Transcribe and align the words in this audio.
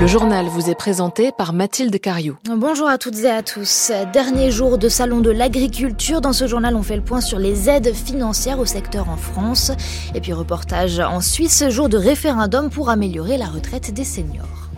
Le 0.00 0.06
journal 0.06 0.46
vous 0.46 0.70
est 0.70 0.74
présenté 0.74 1.30
par 1.30 1.52
Mathilde 1.52 2.00
Cariou. 2.00 2.38
Bonjour 2.56 2.88
à 2.88 2.96
toutes 2.96 3.18
et 3.18 3.30
à 3.30 3.42
tous. 3.42 3.92
Dernier 4.14 4.50
jour 4.50 4.78
de 4.78 4.88
salon 4.88 5.20
de 5.20 5.28
l'agriculture. 5.28 6.22
Dans 6.22 6.32
ce 6.32 6.46
journal, 6.46 6.74
on 6.74 6.82
fait 6.82 6.96
le 6.96 7.02
point 7.02 7.20
sur 7.20 7.38
les 7.38 7.68
aides 7.68 7.92
financières 7.92 8.60
au 8.60 8.64
secteur 8.64 9.10
en 9.10 9.18
France. 9.18 9.72
Et 10.14 10.22
puis 10.22 10.32
reportage 10.32 11.00
en 11.00 11.20
Suisse, 11.20 11.68
jour 11.68 11.90
de 11.90 11.98
référendum 11.98 12.70
pour 12.70 12.88
améliorer 12.88 13.36
la 13.36 13.44
retraite 13.44 13.92
des 13.92 14.04
seniors. 14.04 14.70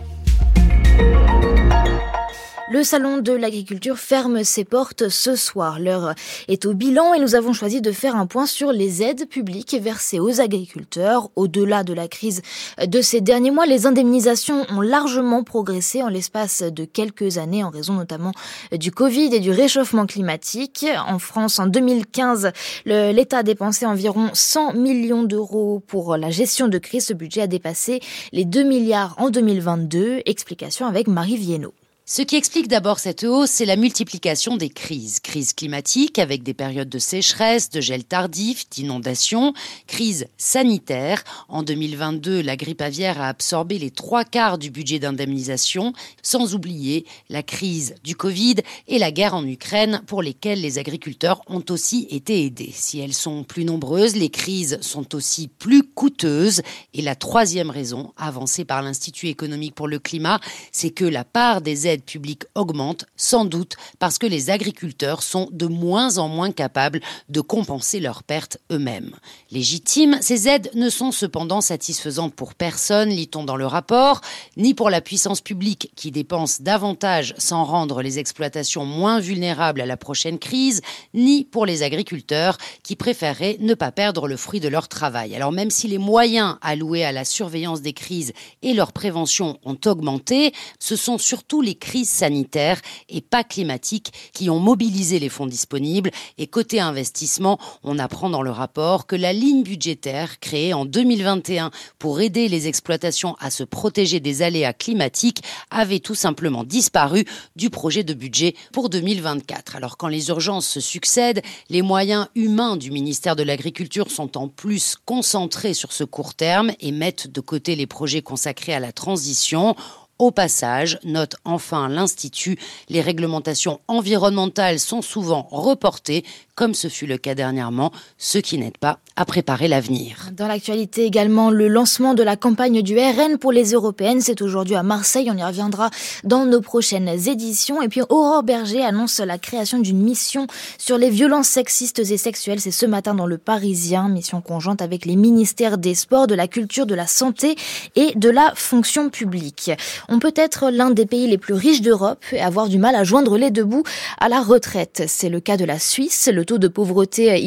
Le 2.69 2.81
salon 2.85 3.17
de 3.17 3.33
l'agriculture 3.33 3.97
ferme 3.97 4.45
ses 4.45 4.63
portes 4.63 5.09
ce 5.09 5.35
soir. 5.35 5.79
L'heure 5.79 6.15
est 6.47 6.65
au 6.65 6.73
bilan 6.73 7.13
et 7.13 7.19
nous 7.19 7.35
avons 7.35 7.51
choisi 7.51 7.81
de 7.81 7.91
faire 7.91 8.15
un 8.15 8.25
point 8.25 8.45
sur 8.45 8.71
les 8.71 9.03
aides 9.03 9.27
publiques 9.27 9.75
versées 9.81 10.21
aux 10.21 10.39
agriculteurs. 10.39 11.29
Au-delà 11.35 11.83
de 11.83 11.93
la 11.93 12.07
crise 12.07 12.41
de 12.81 13.01
ces 13.01 13.19
derniers 13.19 13.51
mois, 13.51 13.65
les 13.65 13.85
indemnisations 13.85 14.65
ont 14.69 14.79
largement 14.79 15.43
progressé 15.43 16.03
en 16.03 16.07
l'espace 16.07 16.63
de 16.63 16.85
quelques 16.85 17.37
années 17.37 17.65
en 17.65 17.69
raison 17.69 17.95
notamment 17.95 18.31
du 18.71 18.91
Covid 18.91 19.35
et 19.35 19.41
du 19.41 19.51
réchauffement 19.51 20.05
climatique. 20.05 20.85
En 21.05 21.19
France, 21.19 21.59
en 21.59 21.67
2015, 21.67 22.53
l'État 22.85 23.39
a 23.39 23.43
dépensé 23.43 23.85
environ 23.85 24.29
100 24.33 24.75
millions 24.75 25.23
d'euros 25.23 25.83
pour 25.85 26.15
la 26.15 26.29
gestion 26.29 26.69
de 26.69 26.77
crise. 26.77 27.07
Ce 27.07 27.13
budget 27.13 27.41
a 27.41 27.47
dépassé 27.47 27.99
les 28.31 28.45
2 28.45 28.63
milliards 28.63 29.15
en 29.17 29.29
2022. 29.31 30.21
Explication 30.25 30.87
avec 30.87 31.07
Marie 31.07 31.35
Viennot. 31.35 31.73
Ce 32.05 32.21
qui 32.21 32.35
explique 32.35 32.67
d'abord 32.67 32.99
cette 32.99 33.23
hausse, 33.23 33.49
c'est 33.49 33.65
la 33.65 33.77
multiplication 33.77 34.57
des 34.57 34.67
crises. 34.67 35.21
Crise 35.21 35.53
climatique 35.53 36.19
avec 36.19 36.43
des 36.43 36.53
périodes 36.53 36.89
de 36.89 36.99
sécheresse, 36.99 37.69
de 37.69 37.79
gel 37.79 38.03
tardif, 38.03 38.69
d'inondations, 38.69 39.53
crise 39.87 40.27
sanitaire. 40.37 41.23
En 41.47 41.63
2022, 41.63 42.41
la 42.41 42.57
grippe 42.57 42.81
aviaire 42.81 43.21
a 43.21 43.29
absorbé 43.29 43.79
les 43.79 43.89
trois 43.89 44.25
quarts 44.25 44.57
du 44.57 44.69
budget 44.69 44.99
d'indemnisation, 44.99 45.93
sans 46.21 46.55
oublier 46.55 47.05
la 47.29 47.41
crise 47.41 47.95
du 48.03 48.17
Covid 48.17 48.55
et 48.89 48.99
la 48.99 49.13
guerre 49.13 49.35
en 49.35 49.47
Ukraine 49.47 50.01
pour 50.05 50.21
lesquelles 50.21 50.59
les 50.59 50.79
agriculteurs 50.79 51.41
ont 51.47 51.63
aussi 51.69 52.07
été 52.11 52.43
aidés. 52.43 52.73
Si 52.73 52.99
elles 52.99 53.13
sont 53.13 53.45
plus 53.45 53.63
nombreuses, 53.63 54.17
les 54.17 54.29
crises 54.29 54.77
sont 54.81 55.15
aussi 55.15 55.47
plus 55.47 55.83
coûteuses. 55.83 56.63
Et 56.93 57.01
la 57.01 57.15
troisième 57.15 57.69
raison, 57.69 58.11
avancée 58.17 58.65
par 58.65 58.81
l'Institut 58.81 59.29
économique 59.29 59.73
pour 59.73 59.87
le 59.87 59.99
climat, 59.99 60.41
c'est 60.73 60.91
que 60.91 61.05
la 61.05 61.23
part 61.23 61.61
des 61.61 61.87
aides 61.87 61.92
aides 61.93 62.03
publiques 62.03 62.43
augmente, 62.55 63.05
sans 63.15 63.45
doute 63.45 63.75
parce 63.99 64.17
que 64.17 64.27
les 64.27 64.49
agriculteurs 64.49 65.23
sont 65.23 65.47
de 65.51 65.67
moins 65.67 66.17
en 66.17 66.27
moins 66.27 66.51
capables 66.51 67.01
de 67.29 67.41
compenser 67.41 67.99
leurs 67.99 68.23
pertes 68.23 68.57
eux-mêmes. 68.71 69.15
Légitimes, 69.51 70.17
ces 70.21 70.47
aides 70.47 70.71
ne 70.73 70.89
sont 70.89 71.11
cependant 71.11 71.61
satisfaisantes 71.61 72.35
pour 72.35 72.55
personne, 72.55 73.09
lit-on 73.09 73.43
dans 73.43 73.55
le 73.55 73.67
rapport, 73.67 74.21
ni 74.57 74.73
pour 74.73 74.89
la 74.89 75.01
puissance 75.01 75.41
publique 75.41 75.91
qui 75.95 76.11
dépense 76.11 76.61
davantage 76.61 77.33
sans 77.37 77.63
rendre 77.63 78.01
les 78.01 78.19
exploitations 78.19 78.85
moins 78.85 79.19
vulnérables 79.19 79.81
à 79.81 79.85
la 79.85 79.97
prochaine 79.97 80.39
crise, 80.39 80.81
ni 81.13 81.45
pour 81.45 81.65
les 81.65 81.83
agriculteurs 81.83 82.57
qui 82.83 82.95
préféraient 82.95 83.57
ne 83.59 83.73
pas 83.73 83.91
perdre 83.91 84.27
le 84.27 84.37
fruit 84.37 84.59
de 84.59 84.67
leur 84.67 84.87
travail. 84.87 85.35
Alors 85.35 85.51
même 85.51 85.69
si 85.69 85.87
les 85.87 85.97
moyens 85.97 86.57
alloués 86.61 87.05
à 87.05 87.11
la 87.11 87.25
surveillance 87.25 87.81
des 87.81 87.93
crises 87.93 88.33
et 88.61 88.73
leur 88.73 88.91
prévention 88.91 89.59
ont 89.63 89.77
augmenté, 89.85 90.53
ce 90.79 90.95
sont 90.95 91.17
surtout 91.17 91.61
les 91.61 91.75
crises 91.83 92.09
sanitaires 92.09 92.81
et 93.09 93.19
pas 93.19 93.43
climatiques 93.43 94.13
qui 94.31 94.49
ont 94.49 94.59
mobilisé 94.59 95.19
les 95.19 95.27
fonds 95.27 95.45
disponibles. 95.45 96.11
Et 96.37 96.47
côté 96.47 96.79
investissement, 96.79 97.59
on 97.83 97.99
apprend 97.99 98.29
dans 98.29 98.41
le 98.41 98.51
rapport 98.51 99.05
que 99.05 99.17
la 99.17 99.33
ligne 99.33 99.63
budgétaire 99.63 100.39
créée 100.39 100.73
en 100.73 100.85
2021 100.85 101.71
pour 101.99 102.21
aider 102.21 102.47
les 102.47 102.67
exploitations 102.67 103.35
à 103.41 103.51
se 103.51 103.65
protéger 103.65 104.21
des 104.21 104.43
aléas 104.43 104.71
climatiques 104.71 105.43
avait 105.69 105.99
tout 105.99 106.15
simplement 106.15 106.63
disparu 106.63 107.25
du 107.57 107.69
projet 107.69 108.05
de 108.05 108.13
budget 108.13 108.55
pour 108.71 108.89
2024. 108.89 109.75
Alors 109.75 109.97
quand 109.97 110.07
les 110.07 110.29
urgences 110.29 110.67
se 110.67 110.79
succèdent, 110.79 111.41
les 111.69 111.81
moyens 111.81 112.27
humains 112.35 112.77
du 112.77 112.91
ministère 112.91 113.35
de 113.35 113.43
l'Agriculture 113.43 114.09
sont 114.09 114.37
en 114.37 114.47
plus 114.47 114.95
concentrés 115.03 115.73
sur 115.73 115.91
ce 115.91 116.05
court 116.05 116.33
terme 116.33 116.71
et 116.79 116.93
mettent 116.93 117.27
de 117.27 117.41
côté 117.41 117.75
les 117.75 117.87
projets 117.87 118.21
consacrés 118.21 118.73
à 118.73 118.79
la 118.79 118.93
transition. 118.93 119.75
Au 120.19 120.29
passage, 120.31 120.99
note 121.03 121.35
enfin 121.43 121.89
l'Institut, 121.89 122.59
les 122.87 123.01
réglementations 123.01 123.81
environnementales 123.87 124.79
sont 124.79 125.01
souvent 125.01 125.47
reportées, 125.51 126.23
comme 126.55 126.75
ce 126.75 126.87
fut 126.87 127.07
le 127.07 127.17
cas 127.17 127.33
dernièrement, 127.35 127.91
ce 128.17 128.37
qui 128.37 128.57
n'aide 128.57 128.77
pas 128.77 128.99
à 129.15 129.25
préparer 129.25 129.67
l'avenir. 129.67 130.29
Dans 130.33 130.47
l'actualité 130.47 131.03
également, 131.03 131.49
le 131.49 131.67
lancement 131.67 132.13
de 132.13 132.23
la 132.23 132.35
campagne 132.35 132.81
du 132.81 132.97
RN 132.97 133.37
pour 133.39 133.51
les 133.51 133.71
européennes, 133.71 134.21
c'est 134.21 134.41
aujourd'hui 134.41 134.75
à 134.75 134.83
Marseille, 134.83 135.29
on 135.31 135.37
y 135.37 135.43
reviendra 135.43 135.89
dans 136.23 136.45
nos 136.45 136.61
prochaines 136.61 137.09
éditions. 137.27 137.81
Et 137.81 137.89
puis 137.89 138.01
Aurore 138.09 138.43
Berger 138.43 138.83
annonce 138.83 139.19
la 139.19 139.37
création 139.37 139.79
d'une 139.79 140.01
mission 140.01 140.47
sur 140.77 140.97
les 140.97 141.09
violences 141.09 141.47
sexistes 141.47 141.99
et 141.99 142.17
sexuelles, 142.17 142.59
c'est 142.59 142.71
ce 142.71 142.85
matin 142.85 143.15
dans 143.15 143.25
le 143.25 143.37
Parisien, 143.37 144.09
mission 144.09 144.41
conjointe 144.41 144.81
avec 144.81 145.05
les 145.05 145.15
ministères 145.15 145.77
des 145.77 145.95
Sports, 145.95 146.27
de 146.27 146.35
la 146.35 146.47
Culture, 146.47 146.85
de 146.85 146.95
la 146.95 147.07
Santé 147.07 147.55
et 147.95 148.13
de 148.15 148.29
la 148.29 148.53
Fonction 148.55 149.09
publique. 149.09 149.71
On 150.09 150.19
peut 150.19 150.33
être 150.35 150.69
l'un 150.69 150.91
des 150.91 151.05
pays 151.05 151.27
les 151.27 151.37
plus 151.37 151.53
riches 151.53 151.81
d'Europe 151.81 152.23
et 152.31 152.41
avoir 152.41 152.69
du 152.69 152.77
mal 152.77 152.95
à 152.95 153.03
joindre 153.03 153.37
les 153.37 153.51
deux 153.51 153.63
bouts 153.63 153.83
à 154.19 154.29
la 154.29 154.41
retraite. 154.41 155.03
C'est 155.07 155.29
le 155.29 155.39
cas 155.39 155.57
de 155.57 155.65
la 155.65 155.79
Suisse. 155.79 156.29
Le 156.31 156.42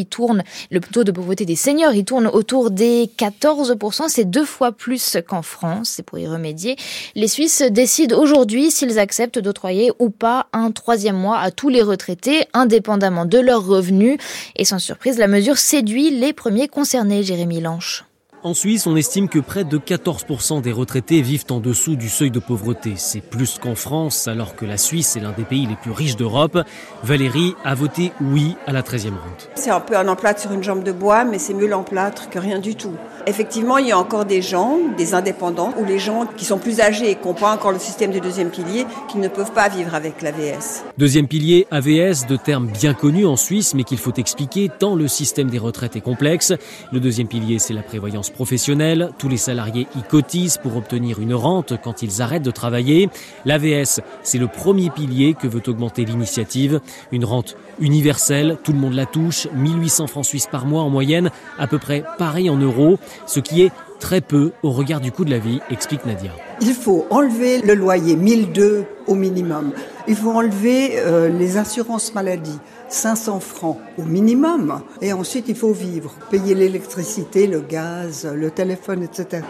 tourne, 0.07 0.43
le 0.71 0.81
taux 0.81 1.05
de 1.05 1.13
pauvreté 1.13 1.45
des 1.45 1.57
seniors 1.57 1.95
il 1.95 2.05
tourne 2.05 2.27
autour 2.27 2.71
des 2.71 3.11
14%. 3.19 4.05
C'est 4.09 4.25
deux 4.25 4.45
fois 4.45 4.73
plus 4.73 5.17
qu'en 5.27 5.43
France. 5.43 5.91
C'est 5.97 6.03
pour 6.03 6.19
y 6.19 6.27
remédier. 6.27 6.77
Les 7.15 7.29
Suisses 7.29 7.63
décident 7.63 8.19
aujourd'hui 8.19 8.71
s'ils 8.71 8.99
acceptent 8.99 9.39
d'octroyer 9.39 9.93
ou 9.99 10.11
pas 10.11 10.47
un 10.53 10.71
troisième 10.71 11.17
mois 11.17 11.39
à 11.39 11.51
tous 11.51 11.69
les 11.69 11.83
retraités, 11.83 12.47
indépendamment 12.53 13.25
de 13.25 13.39
leurs 13.39 13.67
revenus. 13.67 14.19
Et 14.57 14.65
sans 14.65 14.79
surprise, 14.79 15.19
la 15.19 15.29
mesure 15.29 15.59
séduit 15.59 16.11
les 16.11 16.33
premiers 16.33 16.69
concernés, 16.69 17.23
Jérémy 17.23 17.61
Lanche. 17.61 18.05
En 18.43 18.53
Suisse, 18.53 18.87
on 18.87 18.97
estime 18.97 19.29
que 19.29 19.39
près 19.39 19.65
de 19.65 19.79
14% 19.79 20.61
des 20.61 20.71
retraités 20.71 21.23
vivent 21.23 21.47
en 21.51 21.59
dessous 21.59 21.97
du 21.97 22.09
seuil 22.09 22.31
de 22.31 22.39
pauvreté. 22.39 22.93
C'est 22.97 23.23
plus 23.23 23.59
qu'en 23.59 23.75
France, 23.75 24.29
alors 24.29 24.55
que 24.55 24.67
la 24.67 24.77
Suisse 24.77 25.17
est 25.17 25.21
l'un 25.21 25.33
des 25.33 25.43
pays 25.43 25.67
les 25.67 25.75
plus 25.75 25.91
riches 25.91 26.17
d'Europe. 26.17 26.59
Valérie 27.03 27.55
a 27.65 27.75
voté 27.75 28.13
oui 28.21 28.55
à 28.67 28.73
la 28.73 28.83
13e 28.83 29.09
ronde. 29.09 29.43
C'est 29.55 29.71
un 29.71 29.81
peu 29.81 29.97
un 29.97 30.07
emplâtre 30.07 30.41
sur 30.41 30.53
une 30.53 30.63
jambe 30.63 30.85
de 30.85 30.93
bois, 30.93 31.25
mais 31.25 31.39
c'est 31.39 31.55
mieux 31.55 31.67
l'emplâtre 31.67 32.29
que 32.29 32.39
rien 32.39 32.59
du 32.59 32.75
tout. 32.75 32.93
Effectivement, 33.27 33.79
il 33.79 33.89
y 33.89 33.93
a 33.93 33.99
encore 33.99 34.27
des 34.27 34.43
gens, 34.43 34.79
des 34.97 35.15
indépendants, 35.15 35.73
ou 35.79 35.85
les 35.85 35.99
gens 35.99 36.27
qui 36.37 36.45
sont 36.45 36.59
plus 36.59 36.81
âgés 36.81 37.11
et 37.11 37.15
qui 37.17 37.27
n'ont 37.27 37.35
pas 37.35 37.53
encore 37.53 37.73
le 37.73 37.79
système 37.81 38.13
du 38.13 38.21
deuxième 38.21 38.51
pilier, 38.51 38.87
qui 39.09 39.19
ne 39.19 39.29
peuvent 39.29 39.53
pas 39.53 39.69
vivre 39.69 39.95
avec 39.95 40.23
l'AVS. 40.23 40.85
Deuxième 40.99 41.27
pilier, 41.27 41.67
AVS, 41.71 42.27
de 42.29 42.37
termes 42.37 42.69
bien 42.69 42.95
connus 42.95 43.27
en 43.27 43.37
Suisse, 43.37 43.75
mais 43.75 43.83
qu'il 43.83 43.99
faut 43.99 44.15
expliquer 44.15 44.71
tant 44.79 44.95
le 44.95 45.09
système 45.09 45.51
des 45.51 45.59
retraites 45.59 45.97
est 45.97 46.01
complexe. 46.01 46.53
Le 46.93 47.01
deuxième 47.01 47.27
pilier, 47.27 47.59
c'est 47.59 47.75
la 47.75 47.83
prévoyance 47.83 48.31
professionnelle. 48.37 49.11
Tous 49.19 49.29
les 49.29 49.37
salariés 49.39 49.89
y 49.97 50.03
cotisent 50.03 50.59
pour 50.59 50.77
obtenir 50.77 51.19
une 51.19 51.35
rente 51.35 51.73
quand 51.83 52.03
ils 52.03 52.23
arrêtent 52.23 52.45
de 52.45 52.53
travailler. 52.53 53.09
L'AVS, 53.45 54.01
c'est 54.23 54.39
le 54.39 54.47
premier 54.47 54.91
pilier 54.91 55.35
que 55.35 55.49
veut 55.49 55.63
augmenter 55.67 56.05
l'initiative. 56.05 56.81
Une 57.11 57.25
rente 57.25 57.57
universelle, 57.81 58.59
tout 58.63 58.73
le 58.73 58.79
monde 58.79 58.95
la 58.95 59.07
touche, 59.07 59.49
1800 59.55 60.07
francs 60.07 60.27
suisses 60.27 60.47
par 60.47 60.67
mois 60.67 60.83
en 60.83 60.91
moyenne, 60.91 61.31
à 61.59 61.67
peu 61.67 61.79
près 61.79 62.05
pareil 62.19 62.49
en 62.49 62.57
euros, 62.57 62.99
ce 63.27 63.41
qui 63.41 63.63
est 63.63 63.73
très 63.99 64.21
peu 64.21 64.53
au 64.63 64.71
regard 64.71 65.01
du 65.01 65.13
coût 65.13 65.25
de 65.25 65.31
la 65.31 65.39
vie, 65.39 65.61
explique 65.71 66.07
Nadia. 66.07 66.31
Il 66.61 66.73
faut 66.73 67.07
enlever 67.11 67.61
le 67.61 67.75
loyer, 67.75 68.17
1002 68.17 68.85
au 69.07 69.15
minimum. 69.15 69.73
Il 70.09 70.17
faut 70.17 70.31
enlever 70.31 70.93
euh, 70.95 71.29
les 71.29 71.57
assurances 71.57 72.15
maladie, 72.15 72.59
500 72.89 73.41
francs 73.41 73.79
au 73.99 74.03
minimum. 74.03 74.81
Et 75.03 75.13
ensuite, 75.13 75.47
il 75.49 75.55
faut 75.55 75.73
vivre, 75.73 76.15
payer 76.31 76.55
l'électricité, 76.55 77.47
le 77.47 77.61
gaz, 77.61 78.27
le 78.33 78.51
téléphone, 78.51 79.03
etc. 79.03 79.43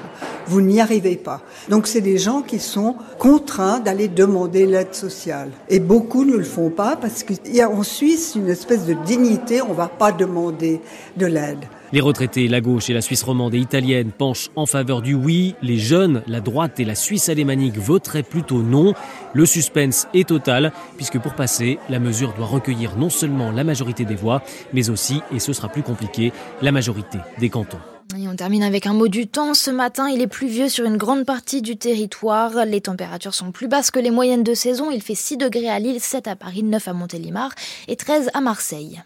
Vous 0.47 0.61
n'y 0.61 0.81
arrivez 0.81 1.17
pas. 1.17 1.43
Donc, 1.69 1.87
c'est 1.87 2.00
des 2.00 2.19
gens 2.19 2.43
qui 2.43 2.59
sont 2.59 2.97
contraints 3.19 3.81
d'aller 3.81 4.09
demander 4.09 4.67
l'aide 4.67 4.94
sociale. 4.94 5.50
Et 5.69 5.79
beaucoup 5.79 6.25
ne 6.25 6.37
le 6.37 6.44
font 6.44 6.70
pas 6.70 6.97
parce 6.97 7.23
qu'il 7.23 7.55
y 7.55 7.61
a 7.61 7.70
en 7.70 7.82
Suisse 7.82 8.35
une 8.35 8.49
espèce 8.49 8.87
de 8.87 8.94
dignité, 9.05 9.62
on 9.62 9.70
ne 9.70 9.75
va 9.75 9.88
pas 9.88 10.12
demander 10.12 10.81
de 11.17 11.26
l'aide. 11.26 11.67
Les 11.93 12.00
retraités, 12.00 12.49
la 12.49 12.61
gauche 12.61 12.91
et 12.91 12.94
la 12.94 13.00
Suisse 13.00 13.23
romande 13.23 13.55
et 13.55 13.59
italienne 13.59 14.11
penchent 14.11 14.50
en 14.56 14.67
faveur 14.67 15.03
du 15.03 15.15
oui. 15.15 15.55
Les 15.62 15.79
jeunes, 15.79 16.23
la 16.27 16.41
droite 16.41 16.81
et 16.81 16.85
la 16.85 16.97
Suisse 16.97 17.29
alémanique 17.29 17.79
voteraient 17.79 18.25
plutôt 18.25 18.61
non. 18.61 18.94
Le 19.33 19.47
suspense 19.47 20.09
est 20.12 20.29
total 20.29 20.73
puisque 20.97 21.21
pour 21.21 21.35
passer, 21.35 21.79
la 21.88 22.00
mesure 22.00 22.33
doit 22.35 22.47
recueillir 22.47 22.97
non 22.97 23.09
seulement 23.09 23.53
la 23.53 23.62
majorité 23.62 24.05
des 24.05 24.17
voix, 24.17 24.43
mais 24.73 24.91
aussi, 24.91 25.21
et 25.33 25.38
ce 25.38 25.53
sera 25.53 25.69
plus 25.69 25.83
compliqué, 25.83 26.33
la 26.61 26.73
majorité 26.73 27.19
des 27.38 27.50
cantons. 27.50 27.79
Et 28.17 28.29
on 28.29 28.37
termine 28.37 28.62
avec 28.62 28.87
un 28.87 28.93
mot 28.93 29.09
du 29.09 29.27
temps. 29.27 29.55
Ce 29.55 29.71
matin, 29.71 30.09
il 30.09 30.21
est 30.23 30.29
pluvieux 30.29 30.69
sur 30.69 30.85
une 30.87 30.97
grande 30.97 31.25
partie 31.25 31.61
du 31.61 31.77
territoire. 31.77 32.65
Les 32.65 32.81
températures 32.81 33.35
sont 33.35 33.50
plus 33.50 33.69
basses 33.69 33.91
que 33.91 33.99
les 33.99 34.11
moyennes 34.11 34.44
de 34.44 34.55
saison. 34.55 34.91
Il 34.91 35.03
fait 35.03 35.17
6 35.17 35.37
degrés 35.37 35.69
à 35.69 35.79
Lille, 35.79 36.00
7 36.00 36.29
à 36.29 36.37
Paris, 36.37 36.62
9 36.62 36.87
à 36.87 36.93
Montélimar 36.93 37.50
et 37.89 37.97
13 37.97 38.31
à 38.32 38.41
Marseille. 38.41 39.03